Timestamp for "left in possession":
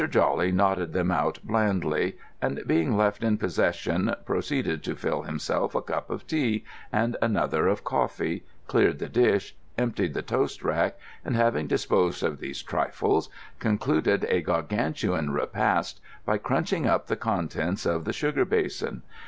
2.97-4.15